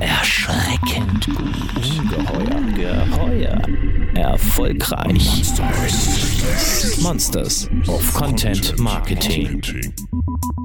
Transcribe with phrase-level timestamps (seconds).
[0.00, 1.38] Erschreckend gut.
[1.98, 2.60] Ungeheuer.
[2.74, 3.62] Geheuer.
[4.14, 5.44] Erfolgreich.
[7.00, 9.62] Monsters of Content Marketing.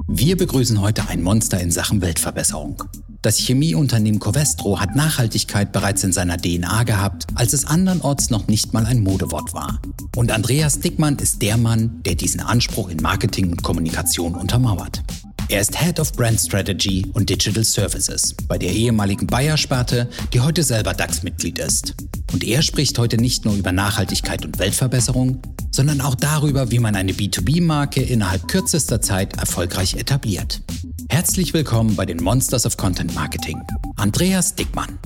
[0.08, 2.82] Wir begrüßen heute ein Monster in Sachen Weltverbesserung.
[3.22, 8.72] Das Chemieunternehmen Covestro hat Nachhaltigkeit bereits in seiner DNA gehabt, als es andernorts noch nicht
[8.72, 9.80] mal ein Modewort war.
[10.14, 15.02] Und Andreas Dickmann ist der Mann, der diesen Anspruch in Marketing und Kommunikation untermauert.
[15.48, 20.64] Er ist Head of Brand Strategy und Digital Services bei der ehemaligen Bayer-Sparte, die heute
[20.64, 21.94] selber DAX-Mitglied ist.
[22.32, 25.40] Und er spricht heute nicht nur über Nachhaltigkeit und Weltverbesserung,
[25.70, 30.62] sondern auch darüber, wie man eine B2B-Marke innerhalb kürzester Zeit erfolgreich etabliert.
[31.10, 33.62] Herzlich willkommen bei den Monsters of Content Marketing.
[33.94, 34.98] Andreas Dickmann.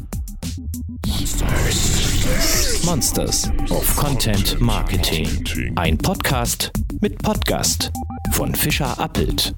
[2.85, 5.29] Monsters of Content Marketing.
[5.77, 6.73] Ein Podcast
[7.03, 7.93] mit Podcast
[8.33, 9.55] von Fischer Appelt.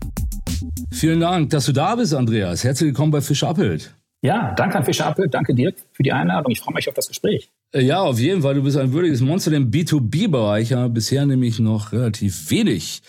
[0.92, 2.64] Vielen Dank, dass du da bist, Andreas.
[2.64, 3.94] Herzlich willkommen bei Fischer Appelt.
[4.24, 6.52] Ja, danke an Fischer Appelt, danke dir für die Einladung.
[6.52, 7.50] Ich freue mich auf das Gespräch.
[7.72, 8.54] Äh, ja, auf jeden Fall.
[8.54, 10.70] Du bist ein würdiges Monster im B2B-Bereich.
[10.70, 13.02] Ja, bisher nämlich noch relativ wenig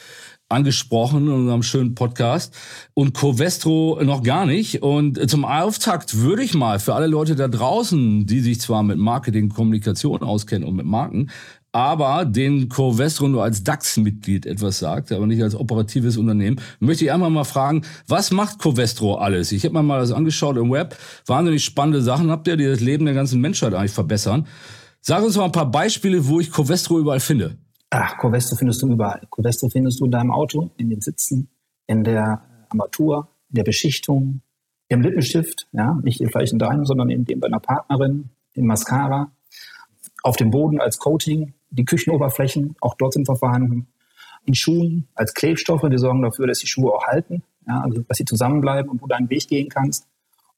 [0.49, 2.55] angesprochen in unserem schönen Podcast
[2.93, 4.81] und Covestro noch gar nicht.
[4.81, 8.97] Und zum Auftakt würde ich mal für alle Leute da draußen, die sich zwar mit
[8.97, 11.29] Marketing, Kommunikation auskennen und mit Marken,
[11.73, 17.11] aber den Covestro nur als DAX-Mitglied etwas sagt, aber nicht als operatives Unternehmen, möchte ich
[17.11, 19.51] einmal mal fragen, was macht Covestro alles?
[19.51, 20.95] Ich habe mir mal das angeschaut im Web.
[21.25, 24.47] Wahnsinnig spannende Sachen habt ihr, die das Leben der ganzen Menschheit eigentlich verbessern.
[25.01, 27.57] Sag uns mal ein paar Beispiele, wo ich Covestro überall finde.
[27.89, 29.21] Ach, Covestro findest du überall.
[29.31, 31.49] Covestro findest du in deinem Auto, in den Sitzen,
[31.87, 34.41] in der Armatur, in der Beschichtung,
[34.89, 39.31] im Lippenstift, ja, nicht vielleicht in deinem, sondern in dem deiner Partnerin, im Mascara,
[40.23, 43.87] auf dem Boden als Coating, die Küchenoberflächen, auch dort sind wir vorhanden,
[44.45, 48.17] in Schuhen als Klebstoffe, die sorgen dafür, dass die Schuhe auch halten, ja, also dass
[48.17, 50.07] sie zusammenbleiben und du deinen Weg gehen kannst.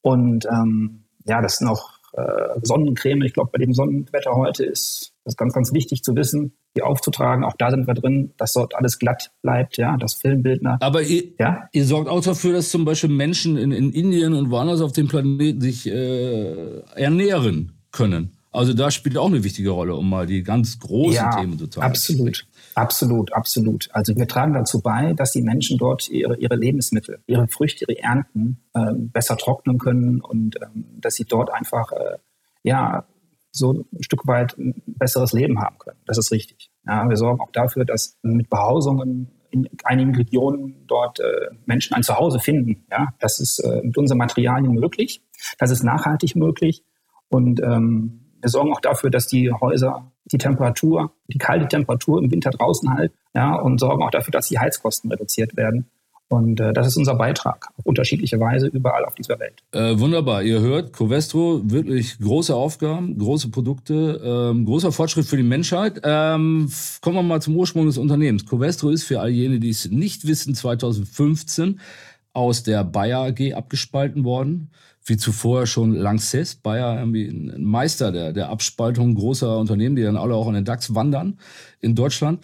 [0.01, 3.23] Und ähm, ja, das sind auch äh, Sonnencreme.
[3.23, 7.43] Ich glaube, bei dem Sonnenwetter heute ist das ganz, ganz wichtig zu wissen, die aufzutragen.
[7.43, 10.77] Auch da sind wir drin, dass dort alles glatt bleibt, ja, das Filmbildner.
[10.81, 11.67] Aber ihr, ja?
[11.71, 15.07] ihr sorgt auch dafür, dass zum Beispiel Menschen in, in Indien und woanders auf dem
[15.07, 18.31] Planeten sich äh, ernähren können.
[18.55, 21.67] Also da spielt auch eine wichtige Rolle, um mal die ganz großen ja, Themen zu
[21.67, 21.85] zeigen.
[21.85, 22.47] Absolut.
[22.75, 23.89] Absolut, absolut.
[23.93, 28.01] Also wir tragen dazu bei, dass die Menschen dort ihre, ihre Lebensmittel, ihre Früchte, ihre
[28.01, 32.17] Ernten äh, besser trocknen können und ähm, dass sie dort einfach äh,
[32.63, 33.05] ja
[33.51, 35.99] so ein Stück weit ein besseres Leben haben können.
[36.05, 36.69] Das ist richtig.
[36.85, 42.03] Ja, wir sorgen auch dafür, dass mit Behausungen in einigen Regionen dort äh, Menschen ein
[42.03, 42.85] Zuhause finden.
[42.91, 45.23] Ja, das ist äh, mit unseren Materialien möglich.
[45.57, 46.83] Das ist nachhaltig möglich
[47.29, 52.29] und ähm, wir sorgen auch dafür, dass die Häuser die Temperatur, die kalte Temperatur im
[52.29, 55.87] Winter draußen halten, ja, und sorgen auch dafür, dass die Heizkosten reduziert werden.
[56.27, 59.63] Und äh, das ist unser Beitrag auf unterschiedliche Weise überall auf dieser Welt.
[59.71, 60.43] Äh, wunderbar.
[60.43, 66.01] Ihr hört, Covestro, wirklich große Aufgaben, große Produkte, ähm, großer Fortschritt für die Menschheit.
[66.03, 68.45] Ähm, kommen wir mal zum Ursprung des Unternehmens.
[68.45, 71.79] Covestro ist für all jene, die es nicht wissen, 2015
[72.33, 74.69] aus der Bayer AG abgespalten worden
[75.05, 80.17] wie zuvor schon Lanxess, Bayer irgendwie ein Meister der, der Abspaltung großer Unternehmen, die dann
[80.17, 81.39] alle auch in den DAX wandern
[81.79, 82.43] in Deutschland.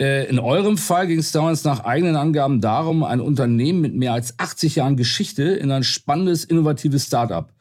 [0.00, 4.14] Äh, in eurem Fall ging es damals nach eigenen Angaben darum, ein Unternehmen mit mehr
[4.14, 7.52] als 80 Jahren Geschichte in ein spannendes, innovatives Startup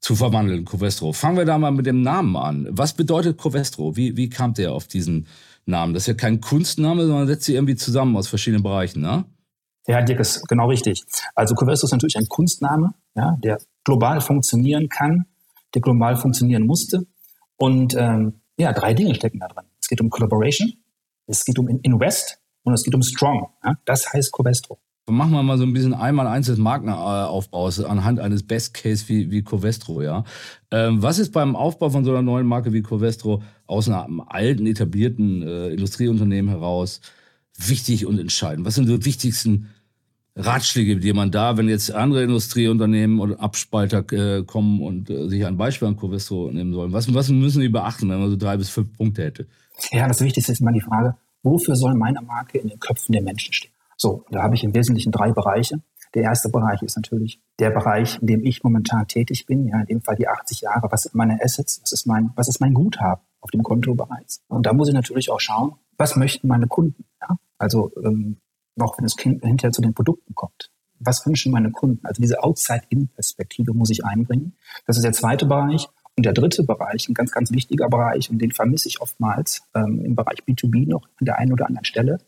[0.00, 1.12] zu verwandeln, Covestro.
[1.12, 2.68] Fangen wir da mal mit dem Namen an.
[2.70, 3.96] Was bedeutet Covestro?
[3.96, 5.26] Wie, wie kam der auf diesen
[5.66, 5.92] Namen?
[5.92, 9.24] Das ist ja kein Kunstname, sondern setzt sie irgendwie zusammen aus verschiedenen Bereichen, ne?
[9.88, 11.02] Ja, Dirk ist genau richtig.
[11.34, 15.24] Also Covestro ist natürlich ein Kunstname, ja, der global funktionieren kann,
[15.74, 17.06] der global funktionieren musste.
[17.56, 19.64] Und ähm, ja, drei Dinge stecken da drin.
[19.80, 20.74] Es geht um Collaboration,
[21.26, 23.48] es geht um Invest und es geht um Strong.
[23.64, 23.78] Ja?
[23.86, 24.78] Das heißt Covestro.
[25.08, 29.30] Machen wir mal so ein bisschen einmal eins des Markenaufbaus anhand eines Best Case wie,
[29.30, 30.24] wie Covestro, ja.
[30.70, 34.66] Ähm, was ist beim Aufbau von so einer neuen Marke wie Covestro aus einem alten,
[34.66, 37.00] etablierten äh, Industrieunternehmen heraus
[37.56, 38.66] wichtig und entscheidend?
[38.66, 39.70] Was sind die wichtigsten
[40.38, 45.44] Ratschläge, die man da, wenn jetzt andere Industrieunternehmen oder Abspalter äh, kommen und äh, sich
[45.44, 46.92] ein Beispiel an Covestro nehmen sollen?
[46.92, 49.46] Was, was müssen die beachten, wenn man so drei bis fünf Punkte hätte?
[49.90, 53.22] Ja, das Wichtigste ist immer die Frage, wofür soll meine Marke in den Köpfen der
[53.22, 53.72] Menschen stehen?
[53.96, 55.80] So, da habe ich im Wesentlichen drei Bereiche.
[56.14, 59.86] Der erste Bereich ist natürlich der Bereich, in dem ich momentan tätig bin, ja, in
[59.86, 60.88] dem Fall die 80 Jahre.
[60.90, 61.80] Was sind meine Assets?
[61.82, 64.42] Was ist mein, was ist mein Guthaben auf dem Konto bereits?
[64.48, 67.04] Und da muss ich natürlich auch schauen, was möchten meine Kunden?
[67.20, 67.36] Ja?
[67.58, 68.38] Also ähm,
[68.80, 70.70] auch wenn es hinterher zu den Produkten kommt.
[71.00, 72.04] Was wünschen meine Kunden?
[72.04, 74.54] Also diese Outside-In-Perspektive muss ich einbringen.
[74.86, 75.88] Das ist der zweite Bereich.
[76.16, 80.04] Und der dritte Bereich, ein ganz, ganz wichtiger Bereich, und den vermisse ich oftmals ähm,
[80.04, 82.18] im Bereich B2B noch an der einen oder anderen Stelle.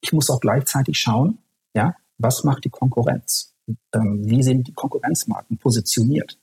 [0.00, 1.38] Ich muss auch gleichzeitig schauen,
[1.74, 3.50] ja, was macht die Konkurrenz?
[3.94, 6.38] ähm, wie sind die Konkurrenzmarken positioniert.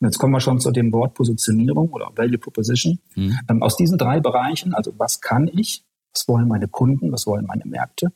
[0.00, 2.98] Und jetzt kommen wir schon zu dem Wort Positionierung oder Value Proposition.
[3.14, 3.38] Mhm.
[3.48, 7.46] Ähm, aus diesen drei Bereichen, also was kann ich, was wollen meine Kunden, was wollen
[7.46, 8.12] meine Märkte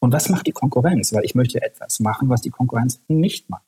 [0.00, 3.64] und was macht die Konkurrenz, weil ich möchte etwas machen, was die Konkurrenz nicht macht.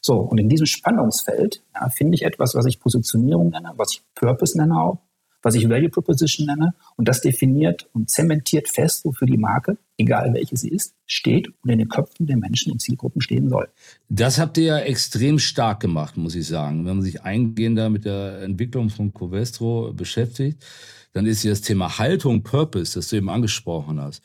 [0.00, 4.02] So, und in diesem Spannungsfeld ja, finde ich etwas, was ich Positionierung nenne, was ich
[4.14, 4.98] Purpose nenne auch,
[5.42, 6.74] was ich Value Proposition nenne.
[6.96, 11.70] Und das definiert und zementiert fest, wofür die Marke, egal welche sie ist, steht und
[11.70, 13.68] in den Köpfen der Menschen und Zielgruppen stehen soll.
[14.08, 16.86] Das habt ihr ja extrem stark gemacht, muss ich sagen.
[16.86, 20.64] Wenn man sich eingehender mit der Entwicklung von Covestro beschäftigt,
[21.12, 24.22] dann ist ja das Thema Haltung, Purpose, das du eben angesprochen hast,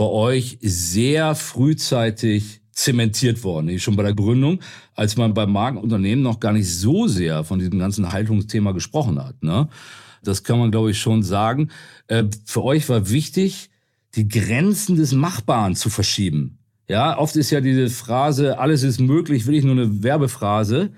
[0.00, 3.78] bei euch sehr frühzeitig zementiert worden.
[3.78, 4.60] Schon bei der Gründung,
[4.94, 9.42] als man beim Markenunternehmen noch gar nicht so sehr von diesem ganzen Haltungsthema gesprochen hat.
[9.42, 9.68] Ne?
[10.22, 11.68] Das kann man, glaube ich, schon sagen.
[12.06, 13.68] Äh, für euch war wichtig,
[14.14, 16.60] die Grenzen des Machbaren zu verschieben.
[16.88, 20.92] Ja, oft ist ja diese Phrase, alles ist möglich, will ich nur eine Werbephrase.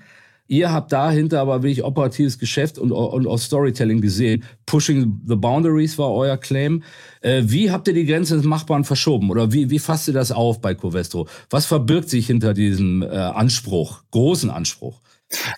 [0.53, 4.43] Ihr habt dahinter aber wirklich operatives Geschäft und, und auch Storytelling gesehen.
[4.67, 6.83] Pushing the boundaries war euer Claim.
[7.21, 9.31] Äh, wie habt ihr die Grenzen des Machbaren verschoben?
[9.31, 11.27] Oder wie, wie fasst ihr das auf bei Covestro?
[11.49, 15.01] Was verbirgt sich hinter diesem äh, Anspruch, großen Anspruch?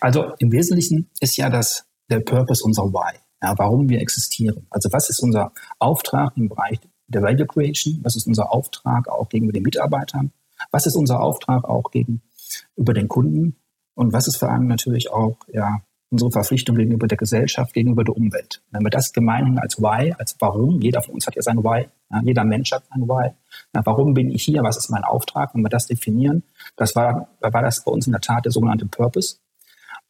[0.00, 4.66] Also im Wesentlichen ist ja das der Purpose unser Why ja, warum wir existieren.
[4.70, 8.00] Also was ist unser Auftrag im Bereich der Value Creation?
[8.02, 10.32] Was ist unser Auftrag auch gegenüber den Mitarbeitern?
[10.70, 13.56] Was ist unser Auftrag auch gegenüber den Kunden?
[13.96, 18.14] Und was ist vor allem natürlich auch ja, unsere Verpflichtung gegenüber der Gesellschaft, gegenüber der
[18.14, 18.62] Umwelt?
[18.70, 21.88] Wenn wir das gemeinhin als Why, als Warum, jeder von uns hat ja sein Why,
[22.10, 23.30] ja, jeder Mensch hat sein Why.
[23.74, 24.62] Ja, warum bin ich hier?
[24.62, 25.54] Was ist mein Auftrag?
[25.54, 26.42] Wenn wir das definieren,
[26.76, 29.38] das war, war das bei uns in der Tat der sogenannte Purpose.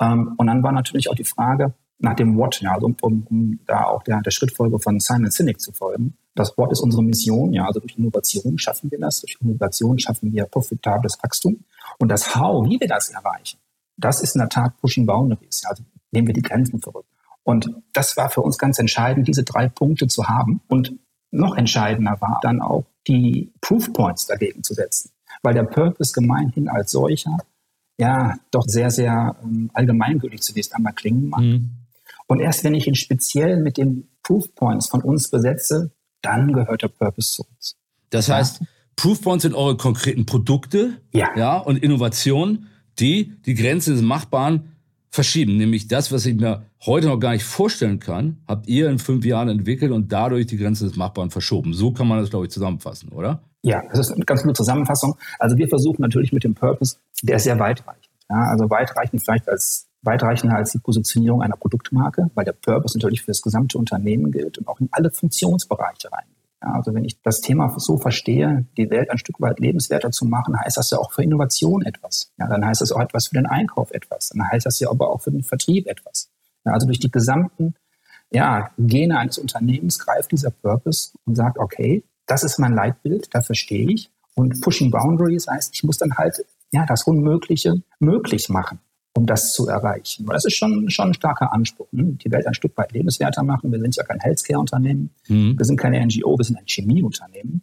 [0.00, 3.60] Ähm, und dann war natürlich auch die Frage, nach dem What, ja, also um, um,
[3.66, 6.16] da auch der, der Schrittfolge von Simon Sinek zu folgen.
[6.34, 10.32] Das What ist unsere Mission, ja, also durch Innovation schaffen wir das, durch Innovation schaffen
[10.32, 11.64] wir profitables Wachstum.
[11.98, 13.58] Und das How, wie wir das erreichen,
[13.96, 17.06] das ist in der Tat Pushing Boundaries, ja, also nehmen wir die Grenzen zurück.
[17.42, 20.60] Und das war für uns ganz entscheidend, diese drei Punkte zu haben.
[20.66, 20.94] Und
[21.30, 25.12] noch entscheidender war dann auch, die Proof Points dagegen zu setzen.
[25.42, 27.38] Weil der Purpose gemeinhin als solcher
[27.98, 31.40] ja doch sehr, sehr ähm, allgemeingültig zunächst einmal klingen mag.
[31.40, 31.70] Mhm.
[32.26, 36.82] Und erst wenn ich ihn speziell mit den Proof Points von uns besetze, dann gehört
[36.82, 37.76] der Purpose zu uns.
[38.10, 38.66] Das heißt, ja.
[38.96, 41.28] Proof Points sind eure konkreten Produkte ja.
[41.36, 44.72] Ja, und Innovationen, die die Grenze des Machbaren
[45.10, 45.56] verschieben.
[45.56, 49.24] Nämlich das, was ich mir heute noch gar nicht vorstellen kann, habt ihr in fünf
[49.24, 51.72] Jahren entwickelt und dadurch die Grenze des Machbaren verschoben.
[51.72, 53.42] So kann man das, glaube ich, zusammenfassen, oder?
[53.62, 55.16] Ja, das ist eine ganz gute Zusammenfassung.
[55.38, 58.08] Also wir versuchen natürlich mit dem Purpose, der ist sehr weitreichend.
[58.28, 63.22] Ja, also weitreichend vielleicht als weitreichender als die Positionierung einer Produktmarke, weil der Purpose natürlich
[63.22, 66.35] für das gesamte Unternehmen gilt und auch in alle Funktionsbereiche reingeht.
[66.62, 70.24] Ja, also wenn ich das Thema so verstehe, die Welt ein Stück weit lebenswerter zu
[70.24, 72.32] machen, heißt das ja auch für Innovation etwas.
[72.38, 74.30] Ja, dann heißt das auch etwas für den Einkauf etwas.
[74.30, 76.30] Dann heißt das ja aber auch für den Vertrieb etwas.
[76.64, 77.74] Ja, also durch die gesamten
[78.32, 83.42] ja, Gene eines Unternehmens greift dieser Purpose und sagt, okay, das ist mein Leitbild, da
[83.42, 84.10] verstehe ich.
[84.34, 88.80] Und Pushing Boundaries heißt, ich muss dann halt ja, das Unmögliche möglich machen
[89.16, 90.26] um das zu erreichen.
[90.26, 91.88] Das ist schon, schon ein starker Anspruch.
[91.92, 92.16] Ne?
[92.24, 93.72] Die Welt ein Stück weit lebenswerter machen.
[93.72, 95.10] Wir sind ja kein Healthcare-Unternehmen.
[95.28, 95.58] Mhm.
[95.58, 97.62] Wir sind keine NGO, wir sind ein Chemieunternehmen.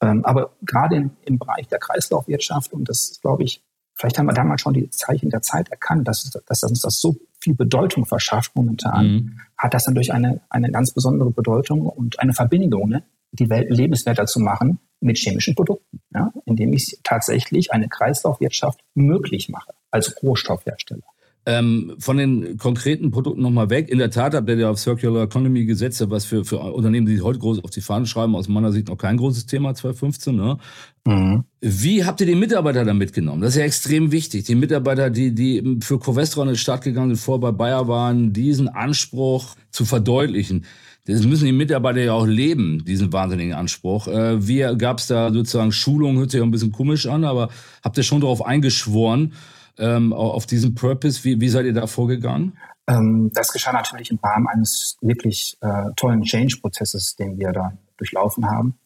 [0.00, 3.62] Ähm, aber gerade im, im Bereich der Kreislaufwirtschaft, und das ist, glaube ich,
[3.94, 7.16] vielleicht haben wir damals schon die Zeichen der Zeit erkannt, dass, dass uns das so
[7.40, 9.40] viel Bedeutung verschafft momentan, mhm.
[9.56, 13.04] hat das natürlich eine, eine ganz besondere Bedeutung und eine Verbindung, ne?
[13.32, 16.32] die Welt lebenswerter zu machen mit chemischen Produkten, ja?
[16.44, 21.02] indem ich tatsächlich eine Kreislaufwirtschaft möglich mache als Rohstoffhersteller.
[21.44, 23.88] Ähm, von den konkreten Produkten nochmal weg.
[23.88, 27.20] In der Tat habt ihr ja auf Circular Economy gesetzt, was für, für Unternehmen, die
[27.20, 30.36] heute groß auf die Fahnen schreiben, aus meiner Sicht noch kein großes Thema 2015.
[30.36, 30.58] Ne?
[31.04, 31.42] Mhm.
[31.60, 33.42] Wie habt ihr die Mitarbeiter da mitgenommen?
[33.42, 34.44] Das ist ja extrem wichtig.
[34.44, 38.32] Die Mitarbeiter, die, die für Covestro an den Start gegangen sind, vor bei Bayer waren,
[38.32, 40.64] diesen Anspruch zu verdeutlichen.
[41.06, 44.06] Das müssen die Mitarbeiter ja auch leben, diesen wahnsinnigen Anspruch.
[44.06, 47.48] Äh, wie gab es da sozusagen Schulungen, hört sich ja ein bisschen komisch an, aber
[47.82, 49.32] habt ihr schon darauf eingeschworen,
[49.78, 51.24] ähm, auf diesen Purpose?
[51.24, 52.58] Wie, wie seid ihr da vorgegangen?
[52.86, 58.50] Ähm, das geschah natürlich im Rahmen eines wirklich äh, tollen Change-Prozesses, den wir da durchlaufen
[58.50, 58.78] haben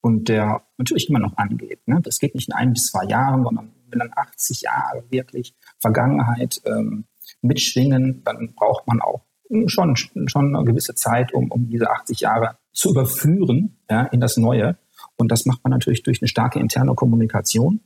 [0.00, 1.86] und der natürlich immer noch angeht.
[1.86, 2.00] Ne?
[2.02, 6.60] Das geht nicht in ein bis zwei Jahren, sondern wenn dann 80 Jahre wirklich Vergangenheit
[6.66, 7.04] ähm,
[7.42, 9.22] mitschwingen, dann braucht man auch
[9.66, 14.36] schon, schon eine gewisse Zeit, um, um diese 80 Jahre zu überführen ja, in das
[14.36, 14.76] Neue.
[15.16, 17.80] Und das macht man natürlich durch eine starke interne Kommunikation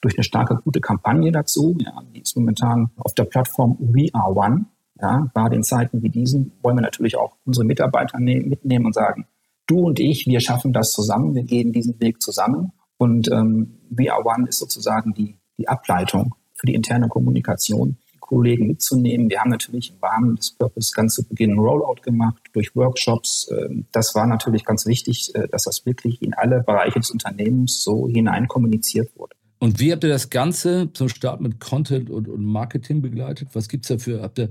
[0.00, 1.76] durch eine starke, gute Kampagne dazu.
[1.80, 4.66] Ja, die ist momentan auf der Plattform We Are One.
[5.00, 8.94] Ja, gerade in Zeiten wie diesen wollen wir natürlich auch unsere Mitarbeiter ne mitnehmen und
[8.94, 9.26] sagen,
[9.66, 12.72] du und ich, wir schaffen das zusammen, wir gehen diesen Weg zusammen.
[12.98, 18.18] Und ähm, We Are One ist sozusagen die, die Ableitung für die interne Kommunikation, die
[18.18, 19.28] Kollegen mitzunehmen.
[19.28, 23.50] Wir haben natürlich im Rahmen des Purpose ganz zu Beginn einen Rollout gemacht durch Workshops.
[23.50, 27.82] Ähm, das war natürlich ganz wichtig, äh, dass das wirklich in alle Bereiche des Unternehmens
[27.82, 29.34] so hinein kommuniziert wurde.
[29.62, 33.50] Und wie habt ihr das Ganze zum Start mit Content und, und Marketing begleitet?
[33.52, 34.20] Was gibt es dafür?
[34.20, 34.50] Habt ihr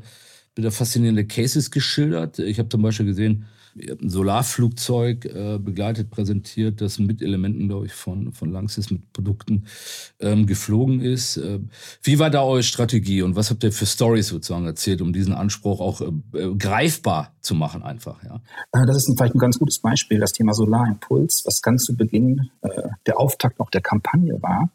[0.56, 2.40] wieder faszinierende Cases geschildert?
[2.40, 7.94] Ich habe zum Beispiel gesehen, ein Solarflugzeug äh, begleitet, präsentiert, das mit Elementen, glaube ich,
[7.94, 9.66] von, von Langsys mit Produkten
[10.20, 11.38] ähm, geflogen ist.
[11.38, 11.60] Äh,
[12.04, 15.34] wie war da eure Strategie und was habt ihr für Stories sozusagen erzählt, um diesen
[15.34, 18.22] Anspruch auch äh, äh greifbar zu machen einfach?
[18.24, 18.42] Ja?
[18.74, 22.50] Äh, das ist vielleicht ein ganz gutes Beispiel, das Thema Solarimpuls, was ganz zu Beginn
[22.62, 22.70] äh,
[23.06, 24.70] der Auftakt noch der Kampagne war,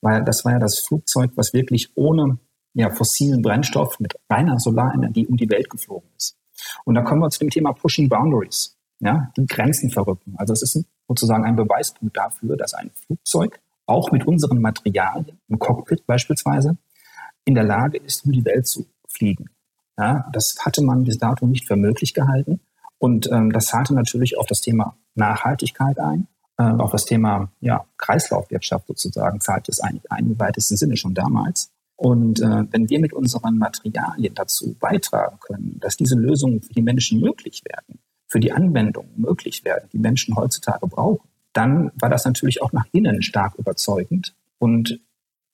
[0.00, 2.38] weil das war ja das Flugzeug, was wirklich ohne
[2.74, 6.36] ja, fossilen Brennstoff mit reiner Solarenergie um die Welt geflogen ist.
[6.84, 10.34] Und da kommen wir zu dem Thema Pushing Boundaries, ja, die Grenzen verrücken.
[10.36, 15.58] Also es ist sozusagen ein Beweispunkt dafür, dass ein Flugzeug auch mit unseren Materialien, im
[15.58, 16.76] Cockpit beispielsweise,
[17.44, 19.50] in der Lage ist, um die Welt zu fliegen.
[19.98, 22.60] Ja, das hatte man bis dato nicht für möglich gehalten.
[22.98, 27.84] Und ähm, das zahlte natürlich auf das Thema Nachhaltigkeit ein, äh, auf das Thema ja,
[27.98, 31.70] Kreislaufwirtschaft sozusagen zahlt es eigentlich ein, im weitesten Sinne schon damals.
[31.96, 36.82] Und äh, wenn wir mit unseren Materialien dazu beitragen können, dass diese Lösungen für die
[36.82, 42.24] Menschen möglich werden, für die Anwendung möglich werden, die Menschen heutzutage brauchen, dann war das
[42.24, 44.34] natürlich auch nach innen stark überzeugend.
[44.58, 45.00] Und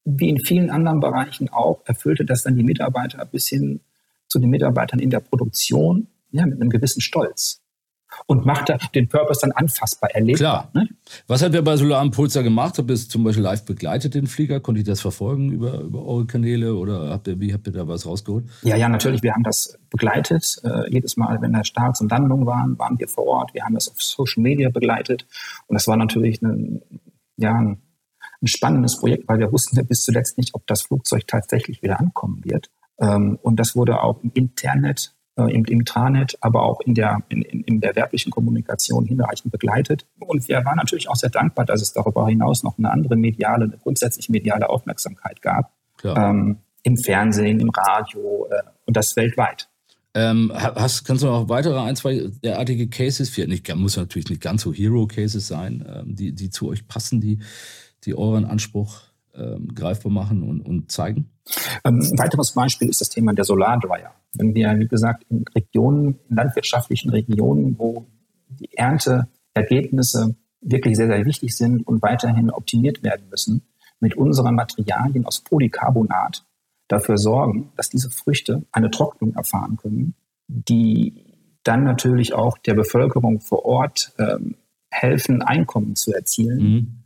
[0.05, 3.81] wie in vielen anderen Bereichen auch, erfüllte das dann die Mitarbeiter bis hin
[4.27, 7.60] zu den Mitarbeitern in der Produktion ja, mit einem gewissen Stolz
[8.27, 10.71] und macht den Purpose dann anfassbar erlebbar.
[10.71, 10.71] Klar.
[10.75, 10.89] Ne?
[11.27, 12.79] Was hat ihr bei Solar Impulsar gemacht?
[12.79, 14.61] Habt ihr es zum Beispiel live begleitet, den Flieger?
[14.61, 17.89] Konnte ich das verfolgen über, über eure Kanäle oder habt ihr, wie habt ihr da
[17.89, 18.47] was rausgeholt?
[18.63, 19.23] Ja, ja, natürlich.
[19.23, 20.61] Wir haben das begleitet.
[20.65, 23.55] Äh, jedes Mal, wenn da Starts und Landungen waren, waren wir vor Ort.
[23.55, 25.27] Wir haben das auf Social Media begleitet.
[25.67, 26.83] Und das war natürlich ein,
[27.37, 27.83] ja, ein,
[28.43, 32.01] ein spannendes Projekt, weil wir wussten ja bis zuletzt nicht, ob das Flugzeug tatsächlich wieder
[32.01, 32.71] ankommen wird.
[33.01, 37.19] Ähm, und das wurde auch im Internet äh, im, im Intranet, aber auch in der,
[37.29, 40.07] in, in der werblichen Kommunikation hinreichend begleitet.
[40.19, 43.65] Und wir waren natürlich auch sehr dankbar, dass es darüber hinaus noch eine andere mediale,
[43.65, 45.73] eine grundsätzlich mediale Aufmerksamkeit gab.
[46.05, 49.69] Ähm, Im Fernsehen, im Radio äh, und das weltweit.
[50.13, 54.41] Ähm, hast, kannst du noch weitere ein, zwei derartige Cases, für, nicht, muss natürlich nicht
[54.41, 57.39] ganz so Hero-Cases sein, ähm, die, die zu euch passen, die,
[58.05, 59.03] die euren Anspruch
[59.35, 61.31] ähm, greifbar machen und, und zeigen?
[61.85, 64.13] Ähm, ein weiteres Beispiel ist das Thema der Solardryer.
[64.35, 68.07] Wenn wir, wie gesagt, in Regionen, in landwirtschaftlichen Regionen, wo
[68.49, 73.63] die Ernteergebnisse wirklich sehr, sehr wichtig sind und weiterhin optimiert werden müssen,
[74.01, 76.45] mit unseren Materialien aus Polycarbonat
[76.89, 80.15] dafür sorgen, dass diese Früchte eine Trocknung erfahren können,
[80.49, 81.25] die
[81.63, 84.57] dann natürlich auch der Bevölkerung vor Ort ähm,
[84.91, 86.59] helfen, Einkommen zu erzielen.
[86.59, 86.97] Mhm.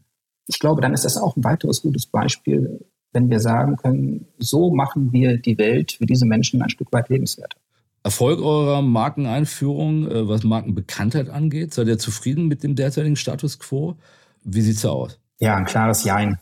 [0.47, 4.75] Ich glaube, dann ist das auch ein weiteres gutes Beispiel wenn wir sagen können, so
[4.75, 7.57] machen wir die Welt für diese Menschen ein Stück weit lebenswerter.
[8.03, 13.97] Erfolg eurer Markeneinführung, äh, was Markenbekanntheit angeht, seid ihr zufrieden mit dem derzeitigen Status quo?
[14.43, 15.19] Wie sieht es aus?
[15.39, 16.39] Ja, ein klares Jein.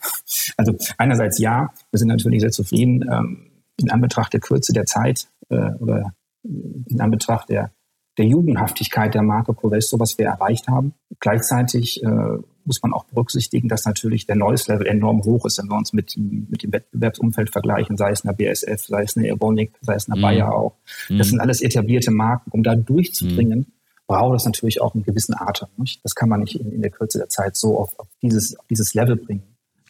[0.56, 5.28] Also einerseits ja, wir sind natürlich sehr zufrieden ähm, in Anbetracht der Kürze der Zeit
[5.50, 7.70] äh, oder in Anbetracht der,
[8.18, 10.94] der Jugendhaftigkeit der Marke Provesto, was wir erreicht haben.
[11.20, 15.68] Gleichzeitig äh, muss man auch berücksichtigen, dass natürlich der Noise Level enorm hoch ist, wenn
[15.68, 19.72] wir uns mit, mit dem Wettbewerbsumfeld vergleichen, sei es eine BSF, sei es eine Evonik,
[19.80, 20.22] sei es eine mhm.
[20.22, 20.76] Bayer auch.
[21.08, 21.22] Das mhm.
[21.22, 22.50] sind alles etablierte Marken.
[22.50, 23.66] Um da durchzudringen, mhm.
[24.06, 25.68] braucht es natürlich auch einen gewissen Atem.
[25.76, 26.04] Nicht?
[26.04, 28.66] Das kann man nicht in, in, der Kürze der Zeit so auf, auf, dieses, auf
[28.68, 29.42] dieses Level bringen.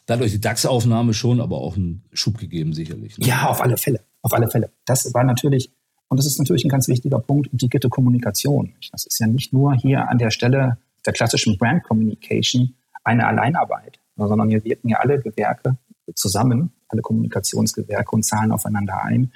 [0.05, 3.17] Dadurch die DAX-Aufnahme schon, aber auch einen Schub gegeben, sicherlich.
[3.17, 3.27] Ne?
[3.27, 4.01] Ja, auf alle Fälle.
[4.21, 4.69] Auf alle Fälle.
[4.85, 5.71] Das war natürlich,
[6.09, 8.73] und das ist natürlich ein ganz wichtiger Punkt, integrierte Kommunikation.
[8.91, 13.99] Das ist ja nicht nur hier an der Stelle der klassischen Brand Communication eine Alleinarbeit,
[14.15, 15.77] sondern wir wirken ja alle Gewerke
[16.15, 19.31] zusammen, alle Kommunikationsgewerke und zahlen aufeinander ein.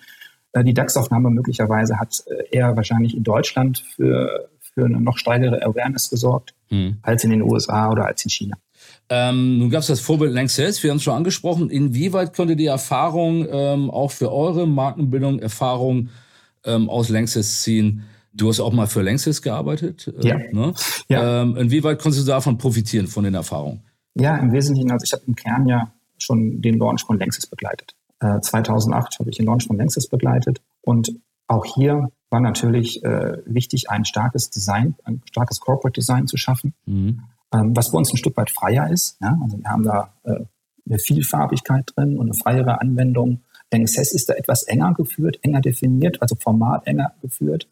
[0.54, 5.62] Äh, die DAX-Aufnahme möglicherweise hat äh, eher wahrscheinlich in Deutschland für, für eine noch steigere
[5.64, 6.98] Awareness gesorgt hm.
[7.02, 8.58] als in den USA oder als in China.
[9.10, 11.70] Ähm, nun gab es das Vorbild Lanxess, wir haben es schon angesprochen.
[11.70, 16.10] Inwieweit konnte die Erfahrung ähm, auch für eure Markenbildung Erfahrung
[16.66, 18.04] ähm, aus Lanxess ziehen?
[18.38, 20.13] Du hast auch mal für Längsys gearbeitet.
[20.22, 20.38] Äh, ja.
[20.51, 20.74] Ne?
[21.10, 21.41] ja.
[21.41, 23.82] Ähm, inwieweit konntest du davon profitieren, von den Erfahrungen?
[24.15, 27.96] Ja, im Wesentlichen, also ich habe im Kern ja schon den Launch von Längsys begleitet.
[28.20, 31.12] Äh, 2008 habe ich den Launch von Längsys begleitet und
[31.48, 36.74] auch hier war natürlich äh, wichtig, ein starkes Design, ein starkes Corporate Design zu schaffen,
[36.86, 37.22] mhm.
[37.53, 39.17] ähm, was bei uns ein Stück weit freier ist.
[39.22, 39.38] Ja?
[39.41, 40.46] Also wir haben da äh,
[40.86, 43.41] eine Vielfarbigkeit drin und eine freiere Anwendung.
[43.72, 47.67] Lanxess ist da etwas enger geführt, enger definiert, also formal enger geführt.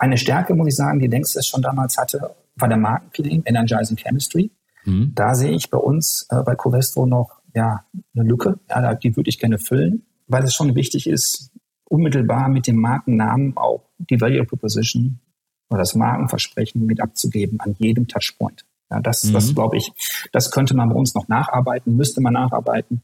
[0.00, 4.50] Eine Stärke, muss ich sagen, die Längstes schon damals hatte, war der Markenclaim Energizing Chemistry.
[4.86, 5.12] Mhm.
[5.14, 9.28] Da sehe ich bei uns, äh, bei Covestro noch ja, eine Lücke, ja, die würde
[9.28, 11.50] ich gerne füllen, weil es schon wichtig ist,
[11.84, 15.20] unmittelbar mit dem Markennamen auch die Value Proposition
[15.68, 18.64] oder das Markenversprechen mit abzugeben an jedem Touchpoint.
[18.90, 19.34] Ja, das, mhm.
[19.34, 19.92] das glaube ich,
[20.32, 23.02] das könnte man bei uns noch nacharbeiten, müsste man nacharbeiten,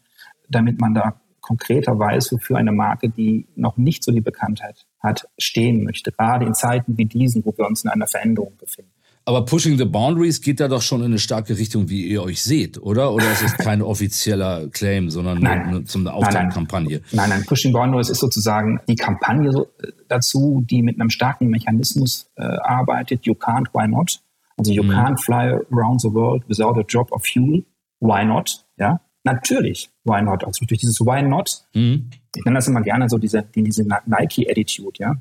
[0.49, 5.29] damit man da konkreter weiß, wofür eine Marke, die noch nicht so die Bekanntheit hat,
[5.39, 6.11] stehen möchte.
[6.11, 8.91] Gerade in Zeiten wie diesen, wo wir uns in einer Veränderung befinden.
[9.29, 12.43] Aber Pushing the Boundaries geht da doch schon in eine starke Richtung, wie ihr euch
[12.43, 13.13] seht, oder?
[13.13, 17.03] Oder ist es kein offizieller Claim, sondern nein, nur zum Auftaktkampagne?
[17.11, 22.31] Nein, nein, Pushing Boundaries ist sozusagen die Kampagne äh, dazu, die mit einem starken Mechanismus
[22.37, 23.27] äh, arbeitet.
[23.27, 24.21] You can't, why not?
[24.59, 24.91] Also you mhm.
[24.91, 27.65] can't fly around the world without a drop of fuel.
[27.99, 28.65] Why not?
[28.79, 29.91] Ja, natürlich.
[30.05, 30.43] Why not?
[30.45, 31.63] Also durch dieses Why not?
[31.75, 32.11] Mhm.
[32.35, 35.17] Ich nenne das immer gerne so diese, diese Nike-Attitude, ja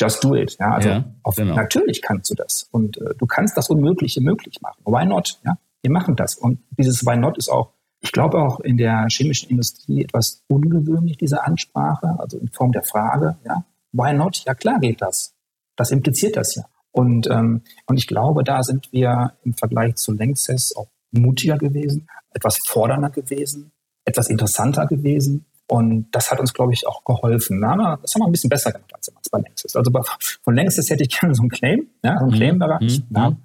[0.00, 0.56] just do it.
[0.58, 1.54] Ja, also ja, auf, genau.
[1.54, 2.68] natürlich kannst du das.
[2.70, 4.82] Und äh, du kannst das Unmögliche möglich machen.
[4.84, 5.40] Why not?
[5.44, 6.34] Ja, wir machen das.
[6.34, 11.16] Und dieses Why not ist auch, ich glaube auch in der chemischen Industrie etwas ungewöhnlich,
[11.16, 14.44] diese Ansprache, also in Form der Frage, ja, why not?
[14.46, 15.34] Ja, klar geht das.
[15.76, 16.64] Das impliziert das ja.
[16.92, 22.06] Und, ähm, und ich glaube, da sind wir im Vergleich zu Lanxess auch mutiger gewesen,
[22.34, 23.72] etwas fordernder gewesen,
[24.04, 27.60] etwas interessanter gewesen und das hat uns, glaube ich, auch geholfen.
[27.60, 29.74] das haben wir ein bisschen besser gemacht als bei Längstes.
[29.74, 30.02] Also bei,
[30.42, 32.36] von Längstes hätte ich gerne so einen Claim, ja, so einen mhm.
[32.36, 33.02] Claim-Bereich.
[33.08, 33.16] Mhm.
[33.16, 33.36] Ja.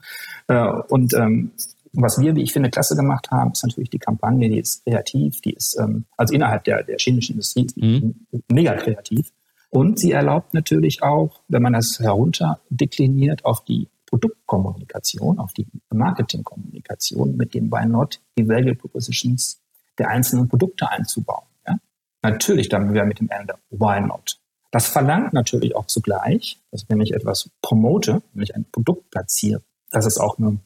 [0.48, 1.52] Äh, und ähm,
[1.94, 5.42] was wir, wie ich finde, klasse gemacht haben, ist natürlich die Kampagne, die ist kreativ,
[5.42, 8.26] die ist, ähm, also innerhalb der, der chemischen Industrie mhm.
[8.52, 9.32] mega kreativ.
[9.72, 17.38] Und sie erlaubt natürlich auch, wenn man das herunterdekliniert auf die Produktkommunikation, auf die Marketingkommunikation,
[17.38, 19.62] mit dem Why Not die Value Propositions
[19.98, 21.50] der einzelnen Produkte einzubauen.
[22.22, 24.40] Natürlich dann wieder mit dem Ende, why not?
[24.72, 29.62] Das verlangt natürlich auch zugleich, dass wenn ich etwas promote, wenn ich ein Produkt platziere,
[29.90, 30.60] dass es auch eine,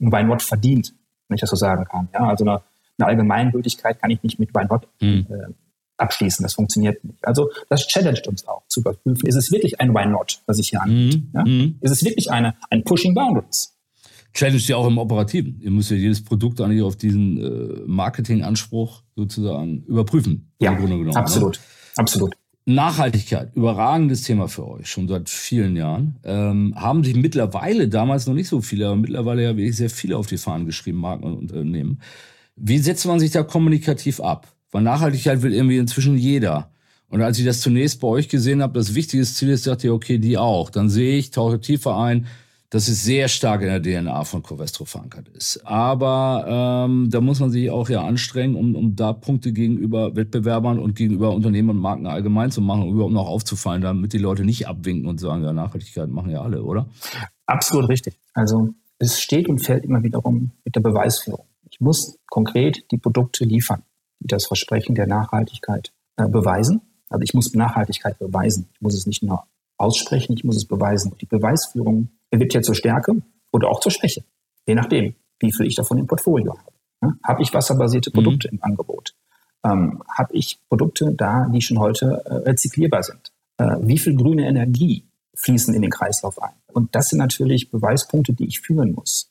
[0.00, 0.94] ein Why not verdient,
[1.28, 2.08] wenn ich das so sagen kann.
[2.12, 2.62] Ja, also eine,
[2.98, 5.26] eine Allgemeingültigkeit kann ich nicht mit Why not mhm.
[5.28, 5.52] äh,
[5.96, 6.42] abschließen.
[6.42, 7.24] Das funktioniert nicht.
[7.26, 9.26] Also das challenged uns auch zu überprüfen.
[9.26, 11.18] Ist es wirklich ein Why not, was ich hier anbiete?
[11.18, 11.30] Mhm.
[11.34, 11.44] Ja?
[11.44, 11.78] Mhm.
[11.80, 13.74] Ist es wirklich eine, ein Pushing Boundaries?
[14.32, 15.60] Challenge ja auch im Operativen.
[15.60, 20.50] Ihr müsst ja jedes Produkt eigentlich auf diesen äh, Marketinganspruch sozusagen überprüfen.
[20.60, 21.16] Ja, genommen, ne?
[21.16, 21.62] absolut, ne?
[21.96, 22.34] absolut.
[22.66, 26.18] Nachhaltigkeit, überragendes Thema für euch, schon seit vielen Jahren.
[26.24, 30.16] Ähm, haben sich mittlerweile, damals noch nicht so viele, aber mittlerweile ja wirklich sehr viele
[30.16, 32.00] auf die Fahnen geschrieben, Marken und Unternehmen.
[32.56, 34.53] Wie setzt man sich da kommunikativ ab?
[34.74, 36.68] Weil Nachhaltigkeit will irgendwie inzwischen jeder.
[37.08, 39.92] Und als ich das zunächst bei euch gesehen habe, das wichtige Ziel ist, dachte ich,
[39.92, 40.68] okay, die auch.
[40.68, 42.26] Dann sehe ich, tauche tiefer ein,
[42.70, 45.64] dass es sehr stark in der DNA von Covestro verankert ist.
[45.64, 50.80] Aber ähm, da muss man sich auch ja anstrengen, um, um da Punkte gegenüber Wettbewerbern
[50.80, 54.44] und gegenüber Unternehmen und Marken allgemein zu machen, um überhaupt noch aufzufallen, damit die Leute
[54.44, 56.88] nicht abwinken und sagen, ja, Nachhaltigkeit machen ja alle, oder?
[57.46, 58.18] Absolut richtig.
[58.32, 61.46] Also es steht und fällt immer wiederum mit der Beweisführung.
[61.70, 63.84] Ich muss konkret die Produkte liefern,
[64.28, 66.82] das Versprechen der Nachhaltigkeit äh, beweisen.
[67.08, 68.68] Also ich muss Nachhaltigkeit beweisen.
[68.74, 69.44] Ich muss es nicht nur
[69.76, 71.16] aussprechen, ich muss es beweisen.
[71.20, 74.24] Die Beweisführung wird ja zur Stärke oder auch zur Schwäche.
[74.66, 76.72] Je nachdem, wie viel ich davon im Portfolio habe.
[77.02, 78.14] Ja, habe ich wasserbasierte mhm.
[78.14, 78.58] Produkte mhm.
[78.58, 79.14] im Angebot?
[79.64, 83.32] Ähm, habe ich Produkte da, die schon heute äh, rezyklierbar sind?
[83.58, 86.54] Äh, wie viel grüne Energie fließen in den Kreislauf ein?
[86.66, 89.30] Und das sind natürlich Beweispunkte, die ich führen muss.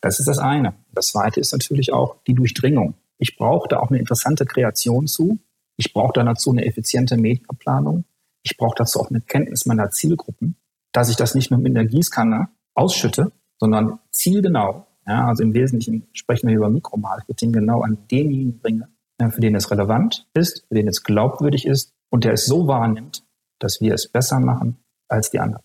[0.00, 0.74] Das ist das eine.
[0.92, 2.94] Das zweite ist natürlich auch die Durchdringung.
[3.20, 5.38] Ich brauche da auch eine interessante Kreation zu.
[5.76, 8.04] Ich brauche da dazu eine effiziente Mediaplanung.
[8.42, 10.56] Ich brauche dazu auch eine Kenntnis meiner Zielgruppen
[10.92, 16.08] dass ich das nicht nur mit einer Gießkanne ausschütte, sondern zielgenau, ja, also im Wesentlichen
[16.12, 18.88] sprechen wir über Mikromarketing, genau an denjenigen bringe,
[19.30, 23.24] für den es relevant ist, für den es glaubwürdig ist und der es so wahrnimmt,
[23.58, 24.78] dass wir es besser machen
[25.08, 25.62] als die anderen.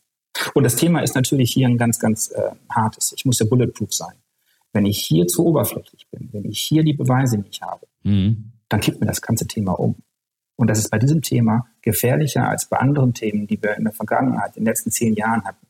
[0.54, 3.13] Und das Thema ist natürlich hier ein ganz, ganz äh, hartes.
[3.15, 4.15] Ich muss ja bulletproof sein.
[4.76, 8.52] Wenn ich hier zu oberflächlich bin, wenn ich hier die Beweise nicht habe, mhm.
[8.68, 9.96] dann kippt mir das ganze Thema um.
[10.58, 13.94] Und das ist bei diesem Thema gefährlicher als bei anderen Themen, die wir in der
[13.94, 15.66] Vergangenheit, in den letzten zehn Jahren hatten.